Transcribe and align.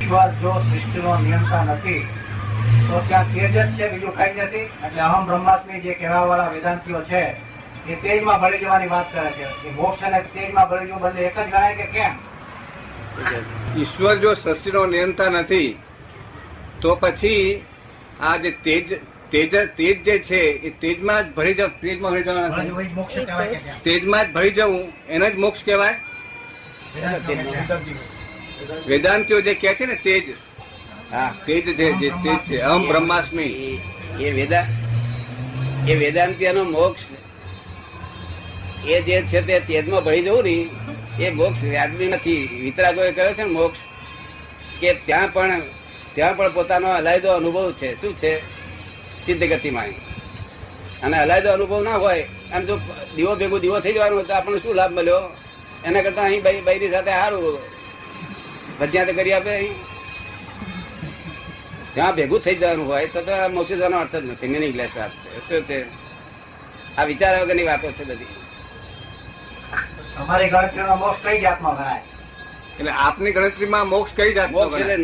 ઈશ્વર 0.00 0.30
જો 0.42 0.52
સૃષ્ટિનો 0.60 1.12
નિયંતા 1.22 1.64
નથી 1.64 2.02
તો 2.88 3.00
ત્યાં 3.08 3.26
તેજ 3.34 3.50
જ 3.54 3.56
છે 3.76 3.84
બીજું 3.92 4.12
કઈ 4.18 4.32
નથી. 4.44 4.66
એટલે 4.86 5.00
અહમ 5.02 5.26
બ્રહ્માસ્મી 5.26 5.80
જે 5.84 5.94
કહેવા 5.94 6.24
વાળા 6.28 6.52
વેદાંતિઓ 6.54 7.00
છે 7.00 7.22
એ 7.86 7.96
તેજમાં 8.02 8.40
ભળી 8.42 8.60
જવાની 8.62 8.90
વાત 8.90 9.08
કરે 9.12 9.30
છે. 9.36 9.46
કે 9.62 9.68
મોક્ષ 9.76 10.02
અને 10.02 10.20
તેજમાં 10.34 10.68
ભળી 10.70 10.88
જવું 10.88 11.00
બંને 11.04 11.20
એક 11.26 11.36
જ 11.36 11.46
ગણાય 11.46 11.74
કે 11.76 11.86
કેમ? 11.94 12.14
ઈશ્વર 13.76 14.16
જો 14.22 14.34
સૃષ્ટિનો 14.34 14.82
નિયંતા 14.86 15.30
નથી 15.30 15.70
તો 16.80 16.90
પછી 16.96 17.62
આ 18.20 18.36
જે 18.38 18.50
તેજ 18.64 18.86
તેજ 19.32 19.48
તેજ 19.76 19.96
જે 20.06 20.18
છે 20.28 20.42
એ 20.62 20.70
તેજમાં 20.82 21.24
જ 21.24 21.28
ભરી 21.36 21.54
જવું 21.54 21.72
તેજમાં 21.82 22.12
ભરી 22.12 22.24
જવાના? 22.24 22.50
તેજમાં 23.84 24.24
જ 24.26 24.32
ભરી 24.32 24.52
જવું 24.52 24.84
એને 25.08 25.26
જ 25.30 25.34
મોક્ષ 25.38 25.62
કહેવાય? 25.64 25.96
વેદાંતિઓ 28.86 29.40
જે 29.40 29.54
કહે 29.54 29.74
છે 29.74 29.86
ને 29.86 29.94
તેજ. 29.94 30.24
હા 31.12 31.34
તેજ 31.46 31.76
જે 31.76 31.92
જે 31.92 32.10
તેજ 32.10 32.38
છે. 32.38 32.58
અહમ 32.58 32.88
બ્રહ્માસ્મી. 32.88 33.42
એ- 33.42 33.78
એ 34.20 34.30
વેદા 34.30 34.66
એ 35.88 35.94
વેદાંતિનો 35.94 36.64
મોક્ષ 36.64 37.02
એ 38.86 39.02
જે 39.02 39.22
છે 39.22 39.46
તે 39.46 39.60
તેજમાં 39.60 40.04
ભળી 40.04 40.22
જવું 40.22 40.42
ને 40.42 40.68
એ 41.20 41.30
મોક્ષ 41.30 41.62
વ્યાજબી 41.62 42.06
નથી. 42.06 42.60
વિતરાગોએ 42.62 43.12
કહ્યો 43.12 43.32
છે 43.32 43.42
ને 43.42 43.50
મોક્ષ 43.50 43.78
કે 44.80 44.94
ત્યાં 44.94 45.32
પણ 45.32 45.60
ત્યાં 46.14 46.36
પણ 46.36 46.52
પોતાનો 46.52 46.88
અલાયદો 46.88 47.32
અનુભવ 47.32 47.72
છે. 47.72 48.00
શું 48.00 48.16
છે? 48.16 48.38
સિદ્ધ 49.26 49.44
ગતિમાં 49.44 49.84
અને 51.02 51.18
અલાયદો 51.18 51.52
અનુભવ 51.52 51.82
ના 51.82 51.96
હોય 51.96 52.22
અને 52.22 52.64
જો 52.64 52.76
દીવો 53.16 53.36
ભેગો 53.36 53.58
દીવો 53.58 53.80
થઈ 53.80 53.92
જવાનું 53.92 54.26
તો 54.26 54.34
આપણને 54.34 54.58
શું 54.58 54.74
લાભ 54.74 54.92
મળ્યો? 54.92 55.30
એના 55.84 56.02
કરતા 56.02 56.22
અહીં 56.22 56.42
બૈરી 56.42 56.88
સાથે 56.88 57.10
સારું 57.10 57.77
ભજ્યા 58.80 59.06
તો 59.08 59.12
કરી 59.18 59.32
આપે. 59.32 59.54
જ્યાં 61.94 62.14
ભેગું 62.16 62.40
થઈ 62.44 62.56
જવાનું 62.60 62.86
હોય 62.90 63.06
તો 63.14 63.20
તો 63.28 63.34
મોક્ષ 63.54 63.72
જવાનો 63.78 63.96
અર્થ 64.02 64.16
જ 64.16 64.24
નથી. 64.24 64.48
મિનિંગલેસ 64.54 64.92
વાત 64.96 65.12
છે. 65.22 65.30
શું 65.46 65.62
છે? 65.68 65.78
આ 66.98 67.04
વિચાર 67.10 67.32
વગરની 67.42 67.66
વાતો 67.70 67.92
છે 67.98 68.04
બધી. 68.10 68.34
તમારી 70.14 70.50
ગણતરીનો 70.52 70.96
મોક્ષ 71.04 71.20
કઈ 71.24 71.38
જાતમાં 71.44 71.74
ગણાય? 71.78 72.02
એટલે 72.78 72.92
આપની 73.06 73.32
ગણતરીમાં 73.36 73.86
મોક્ષ 73.94 74.12
કઈ 74.18 74.32
જાતનો 74.34 74.58
મોક્ષ 74.58 74.80
એટલે 74.80 74.96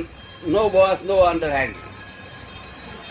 નો 0.54 0.62
બોસ 0.74 0.98
નો 1.08 1.16
અંડરહેન્ડ 1.30 1.76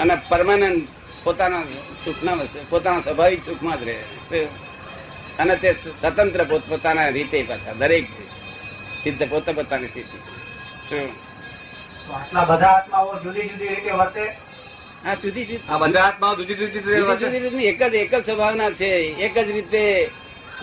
અને 0.01 0.15
પરમાનન્ટ 0.29 0.89
પોતાના 1.23 1.63
સુખના 2.03 2.35
પોતાના 2.71 3.01
સ્વાભાવિક 3.01 3.41
સુખમાં 3.45 3.77
જ 3.79 3.83
રહે. 3.87 3.97
અને 5.39 5.55
તે 5.61 5.69
સ્વતંત્ર 6.01 6.41
પોતપોતાના 6.51 7.09
રીતે 7.17 7.39
પાછા 7.49 7.75
દરેક 7.81 8.07
સિદ્ધ 9.03 9.23
પોતે 9.31 9.51
પોતાની 9.57 9.91
સ્થિતિ. 9.93 10.17
આટલા 12.13 12.43
બધા 12.43 12.67
આત્માઓ 12.67 13.19
જુદી 13.23 13.41
જુદી 13.41 13.67
રીતે 13.67 13.91
વર્તે? 13.91 14.25
આ 15.05 15.13
જુદી 15.13 15.45
જુદી 15.45 15.69
આ 15.69 15.77
બધા 15.77 16.01
આત્માઓ 16.01 16.35
જુદી 16.35 16.55
જુદી 16.55 16.79
રીતે 16.79 17.25
જુદી 17.25 17.39
જુદી 17.39 17.65
એક 17.65 17.83
જ 17.83 17.95
એક 17.95 18.15
જ 18.15 18.25
સ્વભાવના 18.25 18.69
છે. 18.69 18.89
એક 19.25 19.37
જ 19.37 19.51
રીતે 19.51 20.09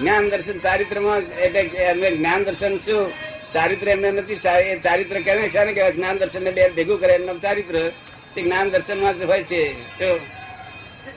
જ્ઞાન 0.01 0.29
દર્શન 0.29 0.59
ચારિત્રમાં 0.59 1.19
એટલે 1.19 1.61
એમને 1.61 2.11
જ્ઞાન 2.11 2.45
દર્શન 2.45 2.77
શું? 2.77 3.13
ચારિત્ર 3.53 3.89
એમને 3.89 4.11
નથી 4.11 4.37
ચારિત્ર 4.83 5.21
કેને 5.21 5.49
છે 5.49 5.73
કહેવાય 5.73 5.93
જ્ઞાન 5.93 6.19
દર્શન 6.19 6.45
ને 6.45 6.51
બે 6.51 6.69
ભેગું 6.69 7.01
કરે 7.01 7.13
એમનું 7.13 7.41
ચારિત્ર. 7.41 7.91
તે 8.35 8.43
જ્ઞાન 8.43 8.71
દર્શનમાં 8.71 9.15
હોય 9.27 9.43
છે. 9.43 9.63
શું 9.99 10.21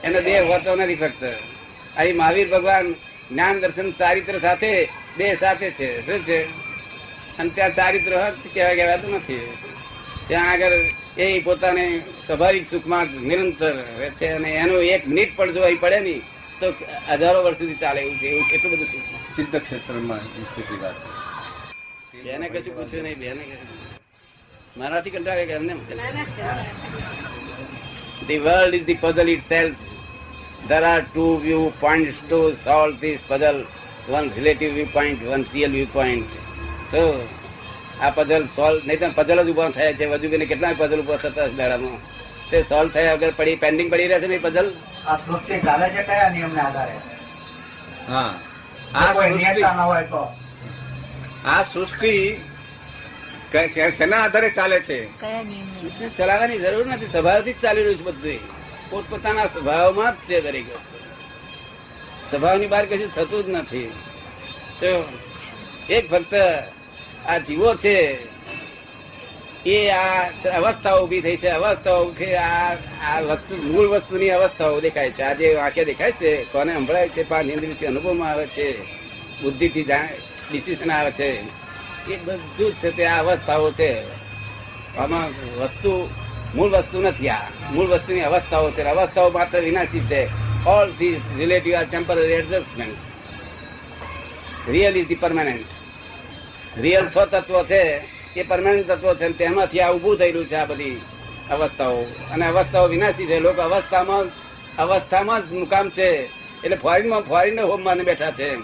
એનો 0.04 0.20
દેહ 0.20 0.46
હોતો 0.52 0.76
નથી 0.76 0.94
ફક્ત. 0.94 1.24
અહીં 1.96 2.16
મહાવીર 2.16 2.48
ભગવાન 2.48 2.92
જ્ઞાન 3.30 3.60
દર્શન 3.60 3.92
ચારિત્ર 3.92 4.38
સાથે 4.38 4.88
દેહ 5.18 5.36
સાથે 5.40 5.70
છે. 5.70 6.06
શું 6.06 6.24
છે? 6.24 6.63
અને 7.38 7.50
ત્યાં 7.56 7.74
ચારિત્ર 7.78 8.12
હોત 8.22 8.36
કહેવાય 8.54 8.76
કહેવાતું 8.80 9.10
નથી. 9.18 9.44
ત્યાં 10.28 10.50
આગળ 10.52 10.76
એ 11.24 11.26
પોતાને 11.46 11.84
સ્વાભાવિક 12.26 12.64
સુખમાં 12.72 13.06
નિરંતર 13.30 13.74
રહે 13.98 14.08
છે 14.18 14.26
અને 14.36 14.50
એનું 14.62 14.80
એક 14.94 15.02
મિનિટ 15.10 15.30
પણ 15.36 15.50
જો 15.56 15.62
અહીં 15.68 15.80
પડે 15.84 15.98
નહીં 16.06 16.22
તો 16.60 16.66
હજારો 17.20 17.38
વર્ષ 17.46 17.58
સુધી 17.60 17.80
ચાલે 17.82 18.00
એવું 18.04 18.16
છે 18.20 18.26
એવું 18.32 18.46
એટલું 18.54 18.70
બધું 18.72 18.88
સુખ. 18.92 19.08
સિદ્ધ 19.36 19.56
ક્ષેત્રમાં 19.64 20.22
સ્થિતિ 20.50 20.76
વાત 20.82 20.96
બેને 22.24 22.46
કશું 22.52 22.74
પૂછ્યું 22.76 23.04
નહીં 23.06 23.18
બેને 23.24 23.42
કશું 23.48 23.68
મારાથી 24.80 25.14
કંટાળે 25.14 25.44
કે 25.48 25.54
એમને 25.60 25.74
puzzle 29.02 29.28
itself 29.48 29.78
there 30.68 30.84
are 30.92 31.02
two 31.02 31.04
There 31.04 31.04
are 31.04 31.04
two 31.14 31.32
viewpoints 31.40 32.16
to 32.30 32.38
solve 32.64 33.00
this 33.00 33.20
puzzle. 33.28 33.66
One 34.08 34.28
relative 34.30 34.72
viewpoint, 34.74 35.22
one 35.22 35.44
real 35.52 35.70
viewpoint. 35.70 36.26
So, 36.94 37.12
આ 38.00 38.10
પઝલ 38.10 38.46
સોલ્વ 38.46 38.80
નહીં 38.86 39.00
તો 39.00 39.22
પઝલ 39.22 39.42
જ 39.42 39.50
ઊભા 39.50 39.68
થયા 39.68 39.92
છે. 39.92 40.06
વજુબીને 40.06 40.46
કેટલા 40.46 40.72
પઝલ 40.78 41.00
ઊભા 41.00 41.16
થતા 41.16 41.46
દાડામાં? 41.46 41.98
તે 42.50 42.62
સોલ્વ 42.62 42.90
થયા 42.90 43.12
વગર 43.12 43.32
પડી 43.36 43.56
પેન્ડિંગ 43.56 43.90
પડી 43.90 44.06
રહે 44.06 44.20
છે 44.20 44.26
ને 44.26 44.38
પઝલ 44.38 44.72
આ 45.06 45.16
સૃષ્ટિ 45.16 45.60
ચાલે 45.60 45.88
છે 45.88 46.02
કયા 46.02 46.28
નિયમને 46.28 46.60
આધારે? 46.60 46.92
હા. 48.08 48.34
આ 48.94 49.12
સૃષ્ટિ 49.12 49.62
હોય 49.62 50.02
તો. 50.02 50.32
આ 51.44 51.62
સૃષ્ટિ 51.62 52.40
કે- 53.52 53.66
કે 53.66 53.90
શેના 53.90 54.24
આધારે 54.24 54.50
ચાલે 54.50 54.80
છે? 54.80 55.06
સૃષ્ટિ 55.70 56.08
ચલાવવાની 56.08 56.58
જરૂર 56.58 56.86
નથી. 56.86 57.06
સ્વભાવથી 57.06 57.52
જ 57.52 57.60
ચાલી 57.60 57.82
રહ્યું 57.82 57.98
છે 57.98 58.02
બધું. 58.02 58.38
પોતપોતાના 58.90 59.46
સ્વભાવમાં 59.46 60.12
જ 60.12 60.16
છે 60.16 60.40
દરેક. 60.40 60.74
સ્વભાવની 62.30 62.66
બહાર 62.66 62.86
કશું 62.86 63.14
થતું 63.14 63.44
જ 63.44 63.48
નથી. 63.48 63.92
એક 65.90 66.10
ફક્ત 66.10 66.34
આ 67.26 67.38
જીવો 67.38 67.74
છે, 67.74 68.18
એ 69.66 69.90
આ 69.90 70.28
અવસ્થા 70.54 70.98
ઊભી 70.98 71.20
થઈ 71.20 71.36
છે. 71.36 71.48
અવસ્થાઓ 71.48 72.04
ઊભી 72.04 72.34
આ 72.34 72.74
આ 73.08 73.20
વસ્તુ, 73.20 73.62
મૂળ 73.62 73.86
વસ્તુની 73.86 74.30
અવસ્થાઓ 74.30 74.80
દેખાય 74.80 75.10
છે. 75.10 75.22
આજે 75.22 75.54
વાક્ય 75.54 75.84
દેખાય 75.84 76.12
છે, 76.12 76.44
કોને 76.44 76.74
સંભળાય 76.74 77.08
છે 77.08 77.28
પાંચ 77.28 77.46
ઇન્દ્રિયથી 77.46 77.86
અનુભવમાં 77.86 78.30
આવે 78.30 78.46
છે, 78.46 78.82
બુદ્ધિથી 79.42 79.82
ડિસિઝન 79.82 80.90
આવે 80.90 81.10
છે, 81.10 81.30
એ 82.12 82.16
બધું 82.24 82.72
જ 82.72 82.74
છે 82.74 82.90
તે 82.90 83.06
આ 83.06 83.22
અવસ્થાઓ 83.22 83.70
છે. 83.70 84.02
આમાં 84.96 85.28
વસ્તુ, 85.60 86.10
મૂળ 86.54 86.70
વસ્તુ 86.70 87.02
નથી 87.02 87.28
આ. 87.28 87.48
મૂળ 87.72 87.86
વસ્તુની 87.86 88.20
અવસ્થાઓ 88.20 88.70
છે. 88.70 88.82
અવસ્થાઓ 88.82 89.30
માત્ર 89.30 89.60
વિનાશી 89.60 90.00
છે. 90.00 90.44
All 90.66 90.90
this 90.90 91.20
relative 91.38 91.74
are 91.74 91.84
temporary 91.84 92.32
adjustment 92.32 92.96
real 94.68 94.96
is 94.96 95.06
the 95.06 95.14
permanent 95.14 95.66
real 96.80 97.08
સ્વ 97.08 97.24
તત્વ 97.24 97.62
છે 97.62 98.02
એ 98.36 98.42
પરમાનન્ટ 98.42 98.86
તત્વ 98.86 99.14
છે 99.14 99.28
તેમાંથી 99.28 99.80
આ 99.80 99.90
ઉભું 99.90 100.16
થયેલું 100.16 100.46
છે 100.46 100.54
આ 100.54 100.64
બધી 100.64 101.00
અવસ્થાઓ. 101.50 102.00
અને 102.02 102.46
અવસ્થાઓ 102.46 102.86
વિનાશી 102.86 103.26
છે. 103.26 103.38
લોકો 103.38 103.62
અવસ્થામાં 103.62 104.24
અવસ્થામાં 104.76 105.48
જ 105.48 105.52
મુકામ 105.52 105.90
છે. 105.90 106.10
એટલે 106.64 106.76
ફોરેનમાં 106.76 107.20
ફોરેન 107.20 107.60
હોમ 107.60 107.84
માની 107.84 108.00
બેઠા 108.00 108.30
છે. 108.30 108.56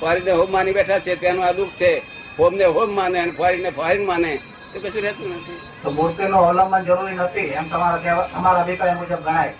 ફોરેન 0.00 0.28
હોમ 0.28 0.52
માની 0.52 0.72
બેઠા 0.72 0.98
છે. 0.98 1.14
તેનું 1.16 1.44
આ 1.44 1.52
દુઃખ 1.52 1.68
છે. 1.68 2.02
હોમ 2.38 2.54
ને 2.54 2.64
હોમ 2.64 2.94
માને 2.94 3.20
અને 3.20 3.30
ફોરેન 3.30 3.62
ને 3.62 3.70
ફોરેન 3.70 4.06
માને. 4.06 4.38
તો 4.72 4.80
કશું 4.80 5.02
રહેતું 5.02 5.34
નથી. 5.34 5.60
તો 5.82 5.90
મૂર્તિનું 5.90 6.40
અવલંબન 6.40 6.84
જરૂરી 6.84 7.14
નથી. 7.14 7.40
એમ 7.40 7.68
તમારા 7.68 8.28
તમારા 8.32 8.60
અભિપ્રાય 8.60 8.94
મુજબ 8.94 9.16
ગણાય. 9.16 9.54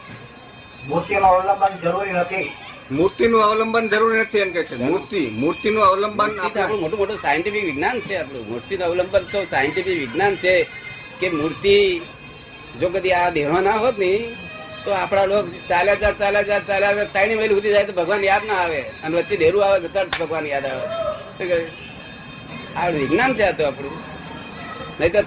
મૂર્તિનું 0.89 1.25
અવલંબન 1.25 1.81
જરૂરી 1.83 2.13
નથી. 2.13 2.53
મૂર્તિનું 2.97 3.43
અવલંબન 3.49 3.85
જરૂરી 3.93 4.21
નથી 4.21 4.39
એમ 4.45 4.51
કે 4.57 4.63
છે. 4.69 4.77
મૂર્તિ 4.91 5.21
મૂર્તિનું 5.43 5.83
અવલંબન 5.91 6.31
આપણે 6.45 6.61
આપણું 6.63 6.81
મોટું 6.83 6.99
મોટું 7.03 7.19
સાયન્ટિફિક 7.25 7.65
વિજ્ઞાન 7.71 7.97
છે 8.07 8.15
આપણું. 8.21 8.45
મૂર્તિનું 8.51 8.87
અવલંબન 8.89 9.25
તો 9.33 9.39
સાયન્ટિફિક 9.53 9.99
વિજ્ઞાન 10.03 10.35
છે 10.43 10.53
કે 11.21 11.27
મૂર્તિ 11.41 11.75
જો 12.81 12.87
કદી 12.95 13.15
આ 13.21 13.31
દેહો 13.37 13.61
ના 13.61 13.79
હોત 13.83 13.97
ને 13.99 14.13
તો 14.85 14.91
આપણા 15.03 15.25
લોક 15.25 15.47
ચાલ્યા 15.69 16.01
જાત 16.03 16.19
ચાલ્યા 16.19 16.43
જાત 16.43 16.65
ચાલ્યા 16.67 16.97
જાત 16.99 17.13
ત્રણેય 17.13 17.37
મહિલ 17.37 17.53
સુધી 17.55 17.73
જાય 17.73 17.85
તો 17.85 17.93
ભગવાન 17.93 18.23
યાદ 18.25 18.45
ના 18.45 18.61
આવે. 18.65 18.81
અને 19.05 19.13
વચ્ચે 19.17 19.35
ડેરું 19.37 19.63
આવે 19.65 19.79
તો 19.81 19.89
તરત 19.95 20.13
ભગવાન 20.21 20.47
યાદ 20.47 20.67
આવે. 20.67 20.87
શું 21.37 21.47
કહે? 21.51 21.59
આ 22.77 22.89
વિજ્ઞાન 22.89 23.31
છે 23.35 23.43
આ 23.43 23.53
તો 23.53 23.63
આપણું. 23.67 23.95
નહીં 25.01 25.13
તો 25.13 25.21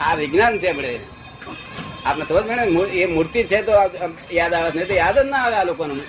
આ 0.00 0.14
વિજ્ઞાન 0.14 0.54
છે 0.58 0.68
આપણે. 0.70 0.92
આપણે 2.06 2.24
સમજ 2.24 2.42
પડે 2.48 3.00
એ 3.02 3.06
મૂર્તિ 3.06 3.40
છે 3.44 3.58
તો 3.62 3.72
યાદ 4.30 4.54
આવે. 4.54 4.70
નહીં 4.74 4.88
તો 4.88 4.94
યાદ 5.02 5.16
જ 5.18 5.26
ના 5.30 5.42
આવે 5.46 5.56
આ 5.56 5.64
લોકોને. 5.64 6.04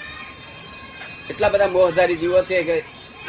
એટલા 1.30 1.50
બધા 1.50 1.68
મોહધારી 1.68 2.16
જીવો 2.16 2.42
છે 2.42 2.64
કે 2.64 2.84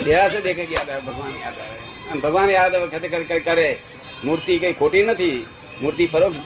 દેરાસર 0.05 0.41
દેખે 0.41 0.65
યાદ 0.65 0.91
આવે 0.91 1.01
ભગવાન 1.01 1.43
યાદ 1.43 1.59
આવે. 1.59 2.21
ભગવાન 2.21 2.51
યાદ 2.51 2.75
આવે, 2.75 2.87
ખરેખર 2.87 3.39
કરે- 3.39 3.75
મૂર્તિ 4.27 4.59
કઈ 4.59 4.73
ખોટી 4.73 5.03
નથી. 5.03 5.47
મૂર્તિ 5.83 6.07
પરોક્ષ 6.07 6.39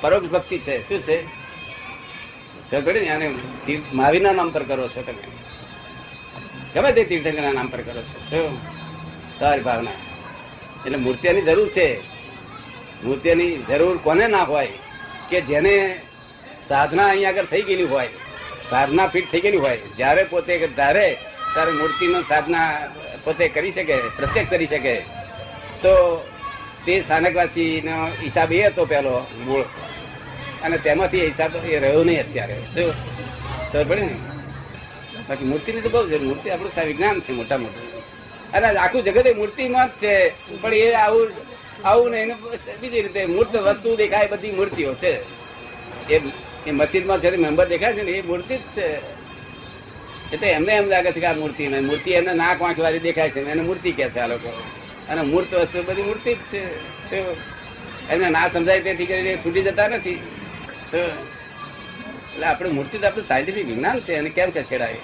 પરોક્ષ 0.00 0.28
ભક્તિ 0.28 0.58
છે. 0.58 0.88
શું 0.88 1.02
છે? 1.02 1.22
સમજ 2.70 2.88
ને 2.88 3.08
આને 3.08 3.34
મહાવીરના 3.92 4.32
નામ 4.32 4.50
પર 4.50 4.62
કરો 4.62 4.88
છો 4.88 5.02
તમે. 5.02 5.22
ગમે 6.74 6.92
તે 6.92 7.04
તીર્થંકરના 7.04 7.52
નામ 7.52 7.68
પર 7.68 7.80
કરો 7.80 8.02
છો. 8.02 8.30
શું? 8.30 8.60
તમારી 9.38 9.62
ભાવના. 9.62 9.90
એટલે 10.86 10.98
મૂર્તિઓની 10.98 11.42
જરૂર 11.42 11.68
છે. 11.68 12.00
મૂર્તિઓની 13.04 13.56
જરૂર 13.56 13.96
કોને 13.96 14.26
ના 14.26 14.42
હોય? 14.42 14.68
કે 15.30 15.40
જેને 15.40 16.00
સાધના 16.68 17.06
અહીંયા 17.06 17.28
આગળ 17.28 17.44
થઈ 17.44 17.62
ગયેલી 17.62 17.84
હોય. 17.84 18.08
સાધના 18.70 19.06
ફિટ 19.06 19.30
થઈ 19.32 19.40
ગયેલી 19.40 19.58
હોય, 19.58 19.78
જ્યારે 19.96 20.24
પોતે 20.24 20.66
ધારે, 20.76 21.16
ત્યારે 21.54 21.72
મૂર્તિનો 21.72 22.22
સાધના 22.22 22.88
પોતે 23.24 23.48
કરી 23.48 23.72
શકે, 23.72 23.96
પ્રત્યક્ષ 23.96 24.50
કરી 24.50 24.66
શકે. 24.66 24.96
તો 25.82 26.24
તે 26.84 27.00
સ્થાનકવાસીનો 27.00 28.06
હિસાબ 28.22 28.52
એ 28.52 28.62
હતો 28.62 28.84
પેલો 28.84 29.26
મૂળ. 29.44 29.62
અને 30.62 30.78
તેમાંથી 30.78 31.26
હિસાબ 31.26 31.56
એ 31.56 31.78
રહ્યો 31.78 32.04
નહીં 32.04 32.20
અત્યારે. 32.20 32.56
શું? 32.74 32.92
ખબર 33.72 33.84
પડે 33.84 34.00
ને? 34.00 34.16
બાકી 35.28 35.44
મૂર્તિની 35.44 35.80
તો 35.80 35.88
બહુ 35.88 36.08
છે. 36.08 36.18
મૂર્તિ 36.18 36.50
આપણું 36.50 36.86
વિજ્ઞાન 36.86 37.20
છે 37.20 37.32
મોટા 37.32 37.58
મોટું 37.58 37.96
અને 38.52 38.66
આખું 38.66 39.02
જગત 39.02 39.26
એ 39.26 39.34
મૂર્તિમાં 39.34 39.88
જ 39.88 39.90
છે. 39.90 40.14
પણ 40.60 40.74
એ 40.74 40.92
આવું 40.92 41.30
આવું 41.84 42.10
ને 42.10 42.18
એને 42.20 42.34
બીજી 42.80 43.02
રીતે 43.02 43.26
મૂર્ત 43.26 43.56
વસ્તુ 43.56 43.96
દેખાય 43.96 44.26
બધી 44.26 44.50
મૂર્તિઓ 44.50 44.94
છે. 44.94 45.12
એ 46.12 46.18
એ 46.66 46.70
મસ્જિદમાં 46.70 47.18
છે 47.18 47.36
મેમ્બર 47.36 47.66
દેખાય 47.68 47.92
છે 47.92 48.02
ને, 48.02 48.10
એ 48.10 48.22
મૂર્તિ 48.22 48.56
જ 48.56 48.60
છે. 48.76 48.96
એટલે 50.32 50.48
એમને 50.48 50.72
એમ 50.72 50.86
લાગે 50.86 51.12
છે 51.12 51.20
કે 51.20 51.26
આ 51.26 51.32
મૂર્તિ 51.32 51.66
નહીં 51.66 51.86
મૂર્તિ 51.86 52.10
એમને 52.10 52.34
નાક 52.34 52.62
વાંખ 52.62 52.78
વાળી 52.78 52.98
દેખાય 52.98 53.30
છે 53.30 53.50
એને 53.50 53.62
મૂર્તિ 53.62 53.92
કે 53.92 54.10
છે 54.10 54.18
આ 54.18 54.26
લોકો. 54.26 54.48
અને 55.08 55.22
મૂર્ત 55.22 55.54
વસ્તુ 55.54 55.82
બધી 55.82 56.02
મૂર્તિ 56.02 56.34
જ 56.34 56.36
છે. 56.36 56.60
એમને 58.10 58.30
ના 58.30 58.48
સમજાય 58.48 58.80
તેથી 58.80 59.06
કરીને 59.06 59.38
છૂટી 59.44 59.62
જતા 59.62 59.88
નથી. 59.88 60.22
એટલે 60.92 62.46
આપણે 62.46 62.70
મૂર્તિ 62.70 62.98
તો 62.98 63.06
આપણું 63.06 63.26
સાયન્ટિફિક 63.26 63.66
વિજ્ઞાન 63.66 64.00
છે, 64.00 64.12
એને 64.12 64.30
કેમ 64.30 64.50
ખસેડાય? 64.50 64.94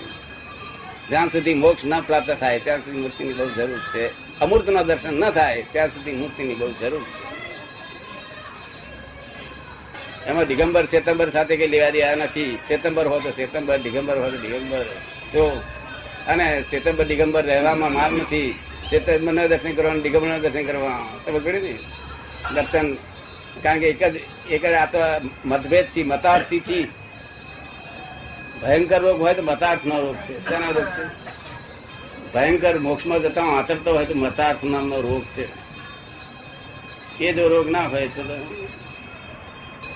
જ્યાં 1.09 1.29
સુધી 1.29 1.55
મોક્ષ 1.55 1.85
ન 1.85 2.01
પ્રાપ્ત 2.01 2.31
થાય, 2.41 2.59
ત્યાં 2.59 2.79
સુધી 2.79 2.99
મૂર્તિની 2.99 3.33
બહુ 3.33 3.51
જરૂર 3.51 3.79
છે. 3.79 4.09
અમૂર્તના 4.41 4.83
દર્શન 4.83 5.15
ન 5.21 5.31
થાય, 5.31 5.65
ત્યાં 5.73 5.89
સુધી 5.89 6.13
મૂર્તિની 6.13 6.55
બહુ 6.55 6.73
જરૂર 6.81 7.03
છે. 7.03 7.32
એમાં 10.29 10.47
દિગંબર 10.47 10.85
ચેતંબર 10.87 11.29
સાથે 11.31 11.55
કઈ 11.57 11.71
લેવા 11.75 11.91
દેવા 11.91 12.15
નથી. 12.15 12.59
ચેતંબર 12.69 13.07
હો 13.07 13.17
તો 13.25 13.31
ચેતંબર 13.39 13.79
દિગંબર 13.87 14.17
હો 14.23 14.29
તો 14.31 14.39
દિગંબર. 14.45 14.87
જો, 15.33 15.45
અને 16.29 16.47
ચેતંબર 16.71 17.05
દિગંબર 17.05 17.45
રહેવામાં 17.45 17.93
માર 17.93 18.13
નથી. 18.13 18.51
ચેતંબર 18.91 19.49
દર્શન 19.49 19.73
કરવાનું 19.75 20.03
દિગંબર 20.03 20.39
દર્શન 20.39 20.65
કરવા 20.67 20.99
કર્યું 21.25 21.63
ને. 21.63 21.75
દર્શન, 22.55 22.87
કારણ 23.63 23.81
કે 23.81 23.87
એક 23.93 24.03
જ 24.13 24.15
એક 24.49 24.63
જ 24.63 24.75
આ 24.75 24.87
તો 24.87 25.01
મતભેદ 25.45 25.87
છે 25.87 26.03
મતાર્થી 26.05 26.89
ભયંકર 28.63 29.01
રોગ 29.03 29.19
હોય 29.21 29.35
તો 29.35 29.43
મતાર્થ 29.43 29.85
નો 29.85 29.97
રોગ 30.01 30.17
છે. 30.17 30.35
શેના 30.49 30.73
રોગ 30.77 30.89
છે? 30.97 31.05
ભયંકર 32.35 32.75
મોક્ષમાં 32.79 33.23
જતા 33.23 33.49
આંતરતો 33.57 33.91
હોય 33.95 34.07
તો 34.07 34.15
મતાર્થ 34.15 34.63
નામનો 34.65 35.01
રોગ 35.01 35.25
છે. 35.35 35.47
એ 37.27 37.33
જો 37.33 37.49
રોગ 37.49 37.67
ના 37.71 37.89
હોય 37.93 38.09
તો. 38.09 38.23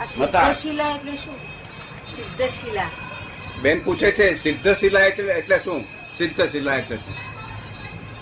સિદ્ધશિલા 0.05 0.91
એટલે 0.91 1.13
શું? 1.13 1.37
સિદ્ધશિલા. 2.17 2.91
બેન 3.63 3.81
પૂછે 3.81 4.11
છે 4.11 4.35
સિદ્ધ 4.35 4.77
શિલા 4.77 5.01
એટલે 5.01 5.33
એટલે 5.33 5.59
શું? 5.59 5.85
સિદ્ધ 6.19 6.51
શિલા 6.51 6.75
એટલે 6.75 6.97
શું? 6.97 7.15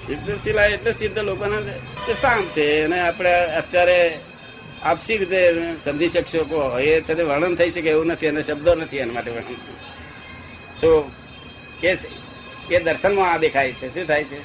સિદ્ધ 0.07 0.43
શિલા 0.43 0.65
એટલે 0.65 0.93
સિદ્ધ 0.93 1.19
લોકોના 1.19 1.61
સ્થાન 1.61 2.43
છે. 2.43 2.83
અને 2.83 3.01
આપણે 3.01 3.45
અત્યારે 3.45 4.19
આપસી 4.83 5.17
રીતે 5.17 5.53
સમજી 5.85 6.09
શકશો 6.09 6.45
કહો 6.45 6.79
એ 6.79 7.01
છે 7.01 7.23
વર્ણન 7.23 7.55
થઈ 7.55 7.71
શકે 7.71 7.91
એવું 7.91 8.07
નથી 8.07 8.29
અને 8.29 8.43
શબ્દો 8.43 8.75
નથી 8.75 8.97
એના 8.97 9.13
માટે 9.13 9.31
વર્ણન. 9.31 9.55
શું 10.81 11.11
કે 11.81 11.99
એ 12.71 12.79
દર્શનમાં 12.79 13.33
આ 13.33 13.39
દેખાય 13.39 13.73
છે. 13.73 13.95
શું 13.95 14.07
થાય 14.07 14.25
છે? 14.25 14.39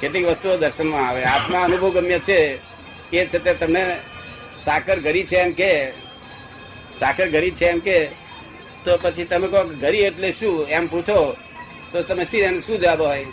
કેટલીક 0.00 0.26
વસ્તુઓ 0.26 0.56
દર્શનમાં 0.56 1.08
આવે. 1.08 1.24
આત્મા 1.24 1.60
અનુભવ 1.60 1.90
ગમ્ય 1.90 2.18
છે. 2.18 2.68
એ 3.12 3.26
છે 3.26 3.38
તે 3.38 3.54
તમને 3.54 4.00
સાકર 4.68 4.96
ઘરી 5.06 5.26
છે 5.30 5.36
એમ 5.46 5.52
કે 5.60 5.72
સાકર 7.00 7.26
ઘરી 7.34 7.54
છે 7.58 7.66
એમ 7.72 7.80
કે 7.86 7.98
તો 8.84 8.90
પછી 9.02 9.28
તમે 9.30 9.46
કહો 9.52 9.60
ઘરી 9.64 9.80
ગરી 9.82 10.04
એટલે 10.08 10.28
શું? 10.38 10.56
એમ 10.76 10.84
પૂછો 10.92 11.18
તો 11.92 11.98
તમે 12.08 12.24
શી 12.30 12.42
એને 12.48 12.60
શું 12.66 12.76
જવાબ 12.82 13.00
હોય? 13.00 13.26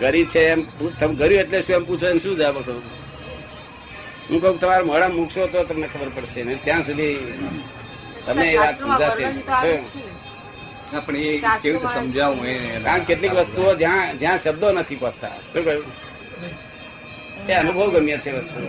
ઘરી 0.00 0.26
છે 0.32 0.42
એમ 0.52 0.60
તમે 1.00 1.14
ઘરી 1.20 1.38
એટલે 1.42 1.58
શું 1.66 1.74
એમ 1.78 1.84
પૂછો 1.88 2.06
એને 2.12 2.20
શું 2.24 2.34
જવાબ 2.40 2.56
કહું? 2.66 2.80
હું 4.28 4.38
કહું 4.42 4.56
તમારા 4.60 4.88
મોડા 4.90 5.10
મૂકશો 5.16 5.42
તો 5.52 5.58
તમને 5.68 5.86
ખબર 5.92 6.10
પડશે 6.16 6.40
ને 6.46 6.54
ત્યાં 6.64 6.84
સુધી 6.86 7.16
તમને 8.26 8.46
એ 8.52 8.56
વાત 8.62 8.76
સમજાશે. 8.80 9.24
પણ 11.06 11.16
એ 11.16 11.30
કેવી 11.62 11.72
રીતે 11.72 11.88
સમજાવું 11.96 12.46
એ 12.52 12.54
કારણ 12.84 13.04
કેટલીક 13.08 13.32
વસ્તુઓ 13.38 13.70
જ્યાં 13.82 14.06
જ્યાં 14.20 14.38
શબ્દો 14.44 14.66
નથી 14.72 15.00
પહોંચતા. 15.02 15.36
શું 15.52 15.62
કહ્યું? 15.66 15.84
એ 17.48 17.52
અનુભવ 17.52 17.90
ગમ્ય 17.90 18.16
છે 18.16 18.30
વસ્તુ. 18.32 18.60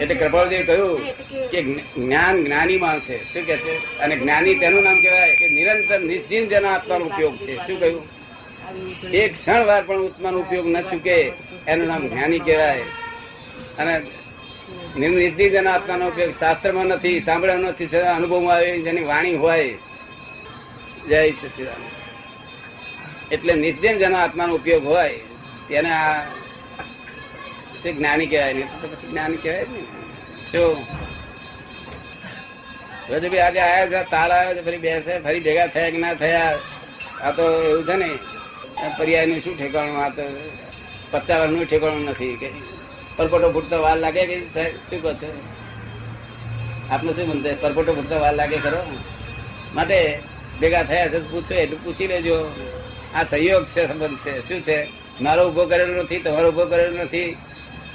એટલે 0.00 0.14
કૃપાળદેવ 0.14 0.66
કહ્યું 0.66 1.00
કે 1.50 1.62
જ્ઞાન 1.96 2.44
જ્ઞાની 2.44 2.76
માં 2.76 3.00
છે. 3.00 3.32
શું 3.32 3.42
કે 3.42 3.56
છે? 3.56 3.98
અને 3.98 4.16
જ્ઞાની 4.16 4.54
તેનું 4.54 4.82
નામ 4.82 5.00
કહેવાય 5.00 5.36
કે 5.36 5.48
નિરંતર 5.48 6.00
નિશ્ચિંત 6.00 6.48
જેના 6.48 6.74
આત્માનો 6.74 7.04
ઉપયોગ 7.04 7.36
છે. 7.36 7.56
શું 7.56 7.80
કહ્યું? 7.80 8.02
એક 9.10 9.32
ક્ષણ 9.32 9.64
વાર 9.64 9.82
પણ 9.82 9.98
ઉત્માનો 9.98 10.38
ઉપયોગ 10.38 10.66
ન 10.66 10.80
ચૂકે 10.80 11.32
એનું 11.68 11.86
નામ 11.86 12.08
જ્ઞાની 12.08 12.38
કહેવાય. 12.38 12.82
અને 13.78 14.00
નિર્નિધિ 14.98 15.50
જેના 15.50 15.72
આત્માનો 15.72 16.08
ઉપયોગ 16.08 16.30
શાસ્ત્રમાં 16.40 16.86
નથી 16.86 17.20
સાંભળ્યો 17.20 17.58
નથી 17.58 17.86
અનુભવમાં 17.96 18.54
આવે 18.54 18.80
જેની 18.80 19.04
વાણી 19.04 19.34
હોય. 19.34 19.74
જય 21.08 21.30
સચિદાન 21.30 21.82
એટલે 23.32 23.52
નિશ્ચિત 23.54 23.98
જેના 23.98 24.18
આત્માનો 24.18 24.54
ઉપયોગ 24.54 24.86
હોય 24.86 25.10
તેને 25.68 25.90
આ 25.90 26.22
તે 27.84 27.92
જ્ઞાની 27.92 28.26
કહેવાય 28.26 28.54
નહીં. 28.54 28.68
તો 28.80 28.86
પછી 28.88 29.08
જ્ઞાની 29.08 29.36
કહેવાય 29.36 29.66
ને 29.72 29.80
શું 30.50 30.76
હજુ 33.08 33.28
બી 33.30 33.38
આજે 33.38 33.60
આવ્યા 33.60 33.86
છે 33.86 34.10
તાલ 34.10 34.30
આવ્યો 34.32 34.54
છે, 34.54 34.62
ફરી 34.66 34.82
બેસે, 34.84 35.12
ફરી 35.18 35.40
ભેગા 35.40 35.66
થયા 35.66 35.90
કે 35.90 35.98
ના 35.98 36.14
થયા, 36.14 36.52
આ 37.22 37.30
તો 37.30 37.44
એવું 37.70 37.84
છે 37.84 37.96
ને 37.96 38.08
પર્યાયનું 38.98 39.40
શું 39.40 39.58
ઠેકાણું? 39.58 39.98
આ 40.04 40.08
તો 40.08 40.24
પચાસ 41.10 41.40
વર્ષનું 41.40 41.66
ઠેકાણું 41.66 42.04
નથી 42.04 42.36
કે 42.36 42.48
પરપોટો 43.16 43.48
ફૂટતો 43.52 43.76
વાર 43.82 43.96
લાગે 43.96 44.22
કે 44.26 44.36
સાહેબ? 44.54 44.74
શું 44.90 45.02
કહો 45.02 45.12
છો? 45.12 45.28
આપનું 46.90 47.14
શું 47.14 47.28
મન 47.28 47.38
પરપોટો 47.60 47.92
ફૂટતો 47.94 48.16
વાર 48.20 48.34
લાગે 48.34 48.56
ખરો? 48.56 48.80
માટે 49.74 49.98
ભેગા 50.60 50.82
થયા 50.82 51.08
છે 51.08 51.18
પૂછો, 51.18 51.54
એટલું 51.54 51.84
પૂછી 51.84 52.06
લેજો. 52.06 52.36
આ 53.14 53.24
સહયોગ 53.30 53.64
છે, 53.66 53.82
સંબંધ 53.88 54.18
છે. 54.18 54.48
શું 54.48 54.60
છે? 54.62 54.78
મારો 55.20 55.42
ઊભો 55.48 55.64
કરેલો 55.66 56.02
નથી, 56.02 56.20
તમારો 56.20 56.48
ઊભો 56.50 56.64
કરેલો 56.64 57.02
નથી. 57.04 57.36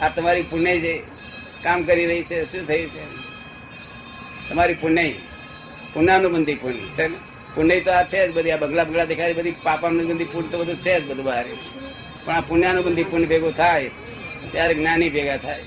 આ 0.02 0.10
તમારી 0.10 0.42
પુણ્ય 0.42 0.78
જે 0.80 0.94
કામ 1.64 1.84
કરી 1.84 2.06
રહી 2.06 2.24
છે, 2.24 2.52
શું 2.52 2.68
થયું 2.68 2.90
છે? 2.90 3.04
તમારી 4.50 4.74
પુણ્ય 4.74 5.12
પુણ્યાનુબંધી 5.94 6.56
પુણ્ય, 6.56 6.90
છે 6.98 7.08
ને? 7.08 7.18
પુણ્ય 7.56 7.80
તો 7.80 7.92
આ 7.92 8.04
છે 8.04 8.28
જ 8.28 8.34
બધી, 8.34 8.52
આ 8.52 8.58
બંગલા 8.58 8.84
બંગલા 8.84 9.06
દેખાય 9.06 9.34
બધી 9.34 9.52
પાપાનુબંધી 9.52 10.24
પુણ્ય 10.24 10.50
તો 10.52 10.58
બધું 10.58 10.82
છે 10.82 11.02
જ 11.02 11.10
બધું 11.10 11.26
બહાર. 11.26 11.46
પણ 12.26 12.34
આ 12.34 12.42
પુણ્યાનુબંધી 12.42 13.04
પુણ્ય 13.04 13.26
ભેગું 13.26 13.56
થાય, 13.56 13.90
ત્યારે 14.52 14.74
જ્ઞાની 14.74 15.10
ભેગા 15.10 15.38
થાય. 15.38 15.64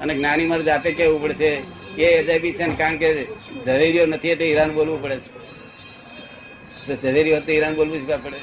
અને 0.00 0.14
જ્ઞાની 0.14 0.46
મારે 0.46 0.62
જાતે 0.62 0.92
કેવું 0.92 1.22
પડશે? 1.22 1.62
એ 1.98 2.18
અજાયબી 2.18 2.52
છે 2.52 2.66
કારણ 2.78 2.96
કે 2.96 3.24
ઝવેરીઓ 3.66 4.06
નથી 4.06 4.28
એટલે 4.28 4.46
ઈરાન 4.46 4.70
બોલવું 4.72 5.02
પડે 5.02 5.16
છે. 5.16 7.00
ઝવેરી 7.02 7.32
હોત 7.32 7.46
તો 7.46 7.52
ઈરાન 7.52 7.74
બોલવું 7.74 8.06
જ 8.06 8.10
પડે, 8.10 8.38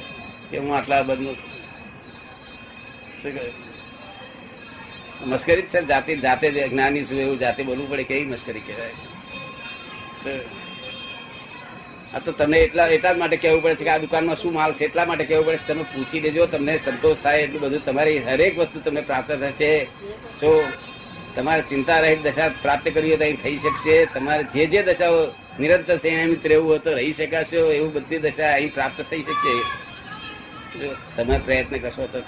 કે 0.52 0.58
હું 0.58 0.78
આટલા 0.78 1.04
બદલું 1.04 1.36
છું. 1.36 1.55
શું 3.22 3.34
મસ્કરી 5.32 5.62
જ 5.62 5.68
છે 5.72 5.80
જાતે 5.92 6.12
જાતે 6.26 6.46
જ્ઞાની 6.72 7.06
છું 7.08 7.20
એવું 7.26 7.38
જાતે 7.44 7.62
બોલવું 7.64 7.90
પડે, 7.90 8.04
કેવી 8.04 8.30
મસ્કરી 8.34 8.64
કહેવાય? 8.68 8.96
છે 10.24 10.34
આ 12.16 12.20
તો 12.26 12.32
તમને 12.40 12.58
એટલા 12.66 12.88
એટલા 12.96 13.14
જ 13.14 13.18
માટે 13.22 13.38
કહેવું 13.44 13.62
પડે 13.64 13.76
છે 13.76 13.86
કે 13.86 13.92
આ 13.94 14.04
દુકાનમાં 14.04 14.38
શું 14.42 14.54
માલ 14.58 14.74
છે, 14.74 14.84
એટલા 14.88 15.06
માટે 15.06 15.26
કહેવું 15.30 15.46
પડે 15.48 15.60
તમે 15.68 15.84
પૂછી 15.94 16.22
લેજો, 16.26 16.44
તમને 16.54 16.74
સંતોષ 16.86 17.24
થાય 17.24 17.46
એટલું 17.46 17.62
બધું. 17.64 17.86
તમારી 17.88 18.20
હરેક 18.28 18.54
વસ્તુ 18.60 18.78
તમને 18.86 19.02
પ્રાપ્ત 19.10 19.32
થશે. 19.42 19.72
જો 20.42 20.52
તમારે 21.36 21.64
ચિંતા 21.72 22.00
રહી 22.04 22.22
દશા 22.26 22.50
પ્રાપ્ત 22.64 22.86
કરવી 22.96 23.10
હોય 23.10 23.20
તો 23.22 23.26
અહીં 23.30 23.42
થઈ 23.44 23.58
શકશે. 23.64 23.96
તમારે 24.14 24.44
જે 24.54 24.64
જે 24.74 24.80
દશાઓ 24.90 25.18
નિરંતર 25.60 25.98
સંયમિત 25.98 26.46
રહેવું 26.52 26.70
હોય 26.70 26.84
તો 26.86 26.92
રહી 27.00 27.14
શકાશો. 27.14 27.62
એવું 27.80 27.92
બધી 27.96 28.22
દશા 28.26 28.52
અહીં 28.58 28.72
પ્રાપ્ત 28.78 29.00
થઈ 29.10 29.24
શકશે. 29.28 29.54
જો 30.80 30.90
તમે 31.16 31.36
પ્રયત્ન 31.46 31.78
કરશો 31.84 32.08
તો 32.14 32.20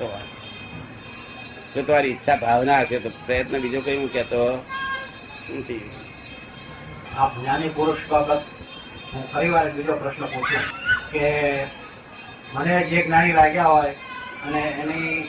જો 1.77 1.83
તમારી 1.83 2.07
ઈચ્છા 2.07 2.35
ભાવના 2.35 2.79
હશે 2.79 2.99
તો 2.99 3.09
પ્રયત્ન 3.09 3.59
બીજો 3.59 3.81
કઈ 3.81 3.97
હું 3.97 4.13
કેતો 4.13 4.65
નથી. 5.57 5.89
આપ 7.17 7.39
જ્ઞાની 7.39 7.69
પુરુષ 7.69 7.97
બાબત 8.09 8.41
હું 9.13 9.31
ફરી 9.31 9.49
વાર 9.49 9.71
બીજો 9.71 9.95
પ્રશ્ન 9.95 10.25
પૂછું 10.25 10.63
કે 11.11 11.63
મને 12.53 12.83
જે 12.83 13.03
જ્ઞાની 13.03 13.31
લાગ્યા 13.31 13.65
હોય 13.65 13.89
અને 14.45 14.59
એની 14.59 15.27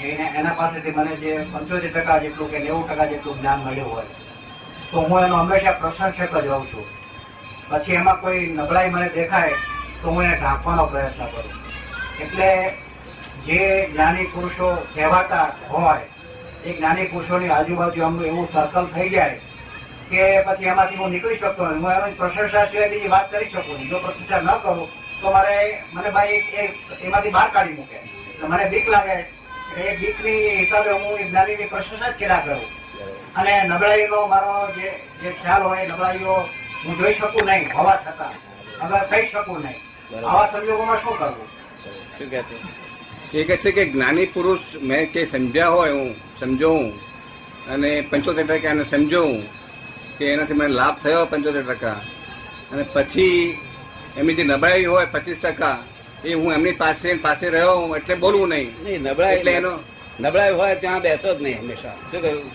એને- 0.00 0.34
એના 0.34 0.52
પાસેથી 0.52 0.90
મને 0.90 1.16
જે 1.16 1.46
પંચોતેર 1.52 2.00
ટકા 2.00 2.18
જેટલું 2.18 2.50
કે 2.50 2.58
નેવું 2.58 2.88
ટકા 2.88 3.04
જેટલું 3.04 3.40
જ્ઞાન 3.40 3.58
મળ્યું 3.58 3.92
હોય, 3.92 4.04
તો 4.90 5.00
હું 5.00 5.24
એનો 5.24 5.36
હંમેશા 5.36 5.72
પ્રશંસક 5.72 6.36
જ 6.36 6.46
હોઉં 6.46 6.66
છું. 6.66 6.86
પછી 7.68 7.92
એમાં 7.92 8.20
કોઈ 8.20 8.46
નબળાઈ 8.46 8.90
મને 8.90 9.08
દેખાય 9.08 9.52
તો 10.02 10.10
હું 10.10 10.22
એને 10.22 10.36
ઢાંકવાનો 10.36 10.86
પ્રયત્ન 10.86 11.24
કરું. 11.26 11.52
એટલે 12.20 12.72
જે 13.46 13.88
જ્ઞાની 13.92 14.26
પુરુષો 14.34 14.68
કહેવાતા 14.94 15.46
હોય, 15.68 16.06
એ 16.64 16.72
જ્ઞાની 16.72 17.08
પુરુષોની 17.12 17.50
આજુબાજુ 17.50 18.04
આમનું 18.04 18.26
એવું 18.26 18.48
સર્કલ 18.52 18.86
થઈ 18.94 19.08
જાય 19.10 19.36
કે 20.10 20.22
પછી 20.46 20.70
એમાંથી 20.72 20.96
હું 20.96 21.10
નીકળી 21.10 21.36
શકતો 21.36 21.66
નથી. 21.66 21.82
હું 21.82 21.92
એની 21.92 22.18
પ્રશંસા 22.20 22.66
સિવાય 22.66 22.88
બીજી 22.88 23.12
વાત 23.14 23.30
કરી 23.32 23.50
શકું 23.50 23.76
નહીં. 23.76 23.90
જો 23.90 23.98
પ્રશંસા 24.04 24.40
ન 24.40 24.50
કરું, 24.64 24.88
તો 25.20 25.32
મારે 25.36 25.56
મને 25.92 26.10
ભાઈ 26.10 26.38
એમાંથી 27.02 27.34
બહાર 27.36 27.50
કાઢી 27.54 27.76
મૂકે. 27.78 27.98
મને 28.48 28.64
બીક 28.72 28.88
લાગે. 28.88 29.16
એ 29.76 29.96
બીકની 30.00 30.56
હિસાબે 30.58 30.90
હું 30.90 31.18
એ 31.18 31.24
જ્ઞાનીની 31.24 31.70
પ્રશંસા 31.72 32.10
જ 32.10 32.16
કર્યા 32.18 32.42
કરું. 32.44 32.64
અને 33.38 33.52
નબળાઈનો 33.64 34.26
મારો 34.26 34.54
જે 34.76 34.88
જે 35.22 35.32
ખ્યાલ 35.42 35.62
હોય, 35.62 35.88
નબળાઈઓ 35.88 36.36
હું 36.84 36.94
જોઈ 36.98 37.14
શકું 37.14 37.44
નહીં, 37.46 37.72
હોવા 37.76 37.98
છતાં. 38.04 38.34
અગર 38.82 39.02
કહી 39.10 39.26
શકું 39.26 39.60
નહીં. 39.64 39.80
આવા 40.28 40.46
સંજોગોમાં 40.46 41.02
શું 41.02 41.18
કરવું? 41.18 41.48
શું 42.18 42.30
કે 42.30 42.42
છે? 42.48 42.56
એ 43.34 43.44
કહે 43.44 43.56
છે 43.56 43.70
કે 43.72 43.84
જ્ઞાની 43.86 44.26
પુરુષ 44.26 44.60
મેં 44.82 45.12
કે 45.12 45.26
સમજ્યા 45.26 45.68
હોય 45.68 45.92
હું 45.92 46.14
સમજો 46.40 46.70
હું 46.70 47.00
અને 47.72 47.90
પંચોતેર 48.10 48.46
ટકા 48.46 48.70
એને 48.70 48.84
સમજો 48.84 49.22
હું 49.22 49.42
કે 50.18 50.32
એનાથી 50.32 50.54
મને 50.54 50.68
લાભ 50.68 50.96
થયો 51.02 51.26
પંચોતેર 51.26 51.62
ટકા. 51.62 52.00
અને 52.72 52.82
પછી 52.94 53.58
એમની 54.16 54.34
જે 54.34 54.44
નબળાઈ 54.44 54.84
હોય 54.84 55.06
પચીસ 55.06 55.38
ટકા 55.38 55.78
એ 56.24 56.32
હું 56.32 56.52
એમની 56.52 56.72
પાસે 56.72 57.14
પાસે 57.14 57.50
રહ્યો 57.50 57.76
હું 57.76 57.96
એટલે 57.96 58.14
બોલવું 58.14 58.48
નહીં. 58.48 59.02
નબળાઈ 59.02 59.36
એટલે 59.36 59.52
એનો 59.52 59.72
નબળાઈ 60.20 60.54
હોય 60.54 60.74
ત્યાં 60.76 61.00
બેસો 61.00 61.34
જ 61.34 61.42
નહીં 61.42 61.58
હંમેશા. 61.58 61.96
શું 62.10 62.20
કહ્યું? 62.22 62.50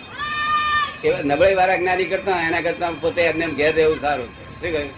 એવા 1.03 1.21
નબળાઈ 1.23 1.55
વાળા 1.55 1.77
જ્ઞાની 1.77 2.05
કરતા 2.05 2.41
એના 2.47 2.61
કરતા 2.61 2.91
પોતે 3.01 3.21
એમને 3.21 3.43
એમ 3.45 3.55
ઘેર 3.55 3.75
રહેવું 3.75 3.99
સારું 3.99 4.27
છે. 4.27 4.43
શું 4.61 4.61
કહ્યું? 4.61 4.91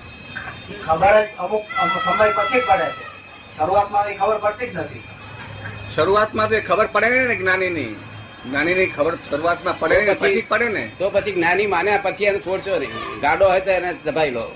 ખબર 0.86 1.16
અમુક 1.38 1.64
સમય 2.06 2.26
પછી 2.38 2.62
પડે 2.68 2.88
છે. 2.98 3.06
શરૂઆતમાં 3.58 4.18
ખબર 4.18 4.38
પડતી 4.38 4.68
જ 4.68 4.76
નથી. 4.78 5.17
શરૂઆતમાં 5.98 6.50
તો 6.50 6.56
ખબર 6.68 6.88
પડે 6.88 7.10
ને 7.10 7.36
જ્ઞાનીની. 7.36 7.96
જ્ઞાનીની 8.46 8.86
ખબર 8.86 9.18
શરૂઆતમાં 9.30 9.80
પડે 9.80 10.02
ને 10.02 10.14
પછી- 10.14 10.42
પડે 10.48 10.70
ને. 10.70 10.92
તો 11.00 11.10
પછી 11.10 11.32
જ્ઞાની 11.32 11.68
માન્યા 11.68 11.98
પછી 11.98 12.24
એને 12.24 12.40
છોડશો 12.40 12.80
નહીં. 12.80 13.20
ગાડો 13.20 13.48
હોય 13.48 13.62
તો 13.62 13.72
એને 13.72 13.94
દબાઈ 14.06 14.32
લો. 14.32 14.52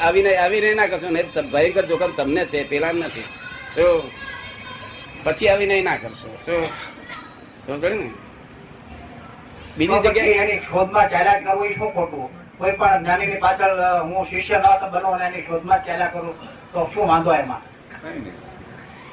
આવીને 0.00 0.36
આવીને 0.36 0.74
ના 0.74 0.86
કરશો 0.86 1.10
ને 1.10 1.24
ભયંકર 1.52 1.84
જોખમ 1.84 2.12
તમને 2.12 2.44
છે 2.44 2.64
પેલા 2.64 2.92
નથી. 2.92 3.24
તો 3.74 4.10
પછી 5.24 5.48
આવીને 5.48 5.82
ના 5.82 5.96
કરશો. 5.96 6.38
શું 6.46 6.66
સમજ 7.66 7.82
પડી 7.82 7.94
ને? 7.94 8.10
બીજી 9.78 10.08
જગ્યાએ 10.08 10.30
એની 10.30 10.60
શોધમાં 10.60 11.08
ચાલ્યા 11.08 11.40
કરવું 11.40 11.66
એ 11.66 11.74
શું 11.74 11.94
ખોટું? 11.94 12.58
કોઈ 12.58 12.72
પણ 12.72 13.02
જ્ઞાનીની 13.02 13.34
પાછળ 13.34 14.02
હું 14.02 14.24
શિષ્ય 14.24 14.58
ન 14.58 14.62
તો 14.62 14.90
બનો 14.90 15.08
અને 15.08 15.24
એની 15.24 15.42
શોધમાં 15.42 15.84
ચાલ્યા 15.84 16.06
કરું 16.06 16.40
તો 16.72 16.90
શું 16.94 17.08
વાંધો 17.08 17.34
એમાં? 17.34 17.62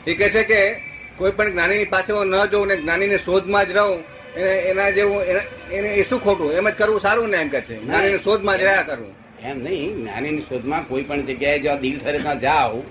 એ 0.07 0.13
કહે 0.13 0.29
છે 0.29 0.43
કે 0.43 0.94
કોઈ 1.17 1.31
પણ 1.31 1.51
જ્ઞાનીની 1.51 1.85
પાસે 1.85 2.13
ન 2.25 2.45
જોઉં 2.45 2.67
ને 2.67 2.75
જ્ઞાનીની 2.75 3.17
શોધમાં 3.17 3.67
જ 3.67 3.71
રહું, 3.71 4.03
એને- 4.35 4.61
એના 4.61 4.89
જેવું 4.89 5.23
એના- 5.23 5.71
એને 5.71 5.87
એ 5.89 6.09
શું 6.09 6.23
ખોટું? 6.23 6.53
એમ 6.53 6.69
જ 6.69 6.73
કરવું 6.73 7.01
સારું 7.01 7.29
ને 7.29 7.37
એમ 7.37 7.47
કે 7.47 7.61
છે. 7.61 7.79
જ્ઞાનીની 7.79 8.17
શોધમાં 8.17 8.57
જ 8.57 8.63
રહ્યા 8.63 8.81
કરવું 8.81 9.15
એમ 9.43 9.59
નહીં, 9.59 9.95
જ્ઞાનીની 9.95 10.41
શોધમાં 10.41 10.87
કોઈ 10.87 11.03
પણ 11.03 11.21
જગ્યાએ 11.21 11.59
જો 11.59 11.77
દિલ 11.77 11.99
ઠરે 11.99 12.19
ત્યાં 12.19 12.39
જાઓ 12.39 12.81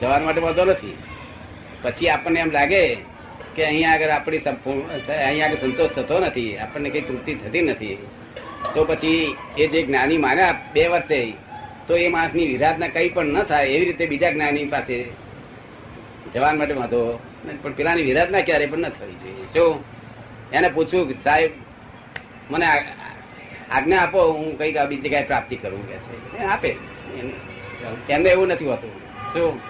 જવા 0.00 0.18
માટે 0.18 0.40
વાંધો 0.40 0.64
નથી. 0.64 0.98
પછી 1.82 2.08
આપણને 2.08 2.40
એમ 2.40 2.50
લાગે 2.50 2.96
કે 3.56 3.64
અહીંયા 3.64 3.92
આગળ 3.92 4.08
આપણી 4.08 4.38
સંપૂર્ણ 4.38 5.12
અહીંયા 5.12 5.46
આગળ 5.46 5.56
સંતોષ 5.56 5.90
થતો 5.90 6.18
નથી, 6.18 6.56
આપણને 6.56 6.90
કઈ 6.90 7.00
તૃપ્તિ 7.00 7.34
થતી 7.34 7.62
નથી. 7.62 8.06
તો 8.74 8.84
પછી 8.84 9.36
એ 9.58 9.66
જે 9.66 9.82
જ્ઞાની 9.82 10.18
માન્યા 10.18 10.60
બે 10.72 10.88
વર્ષે, 10.88 11.32
તો 11.88 11.96
એ 11.96 12.08
માણસની 12.08 12.46
વિરાધના 12.46 12.88
કંઈ 12.88 13.08
પણ 13.08 13.26
ન 13.26 13.42
થાય, 13.42 13.66
એવી 13.66 13.84
રીતે 13.84 14.06
બીજા 14.06 14.30
જ્ઞાની 14.30 14.64
પાસે 14.64 15.27
જવાન 16.34 16.58
માટે 16.58 16.74
વાંધો. 16.74 17.20
પણ 17.62 17.72
પેલાની 17.72 18.02
વિરાધના 18.02 18.40
ક્યારે 18.40 18.66
પણ 18.66 18.78
ન 18.78 18.88
થવી 18.88 19.14
જોઈએ. 19.14 19.46
શું 19.46 19.84
એને 20.52 20.68
પૂછ્યું 20.68 21.08
કે 21.08 21.14
સાહેબ, 21.24 21.50
મને 22.50 22.66
આજ્ઞા 23.70 24.02
આપો, 24.02 24.32
હું 24.32 24.58
કંઈક 24.58 24.78
બીજી 24.82 25.02
જગ્યાએ 25.02 25.26
પ્રાપ્તિ 25.26 25.56
કરું 25.56 25.88
કે 25.88 25.96
છે. 25.96 26.38
આપે. 26.38 26.76
એમને 28.10 28.30
એવું 28.30 28.48
નથી 28.48 28.64
હોતું. 28.64 28.90
શું 29.32 29.60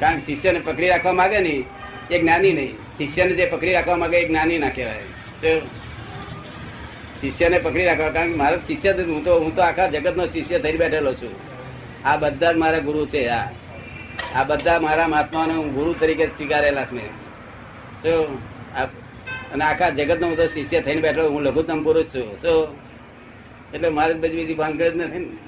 કારણ 0.00 0.18
કે 0.18 0.26
શિષ્યને 0.26 0.58
પકડી 0.58 0.88
રાખવા 0.88 1.12
માંગે 1.12 1.38
ને, 1.40 1.64
એ 2.10 2.18
જ્ઞાની 2.20 2.52
નહીં. 2.52 2.74
શિષ્યને 2.98 3.32
જે 3.32 3.46
પકડી 3.46 3.72
રાખવા 3.72 3.96
માંગે, 3.96 4.16
એ 4.16 4.28
જ્ઞાની 4.28 4.58
ના 4.58 4.68
કહેવાય. 4.68 5.60
શિષ્યને 7.20 7.58
પકડી 7.58 7.84
રાખવા 7.84 8.08
કારણ 8.08 8.28
કે 8.28 8.34
મારો 8.34 8.58
શિષ્ય 8.66 8.92
હું 8.92 9.24
તો 9.24 9.40
હું 9.40 9.56
તો 9.56 9.62
આખા 9.62 9.86
જગતનો 9.86 10.26
શિષ્ય 10.26 10.58
થઈ 10.58 10.76
બેઠેલો 10.76 11.14
છું. 11.14 11.30
આ 12.04 12.16
બધા 12.16 12.52
જ 12.52 12.56
મારા 12.56 12.78
ગુરુ 12.78 13.06
છે, 13.06 13.26
આ. 13.26 13.50
આ 14.36 14.44
બધા 14.44 14.78
મારા 14.80 15.08
મહાત્માને 15.08 15.52
હું 15.52 15.68
ગુરુ 15.72 15.92
તરીકે 15.92 16.26
સ્વીકારેલા 16.26 16.84
છે 16.84 17.04
જો 18.02 18.14
અને 19.52 19.64
આખા 19.64 19.90
જગતનો 19.90 20.26
હું 20.26 20.36
તો 20.36 20.46
શિષ્ય 20.46 20.80
થઈને 20.80 21.00
બેઠો 21.00 21.28
હું 21.28 21.42
લઘુત્તમ 21.42 21.80
પુરુષ 21.82 22.04
છું. 22.04 22.40
તો 22.42 22.52
એટલે 23.74 23.88
મારે 23.88 24.14
બધી 24.14 24.36
બીજી 24.36 24.54
ભાનગડ 24.54 24.82
જ 24.82 24.96
નથી 24.96 25.18
ને. 25.18 25.47